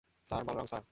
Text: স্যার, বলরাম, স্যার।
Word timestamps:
স্যার, 0.25 0.41
বলরাম, 0.43 0.65
স্যার। 0.65 0.83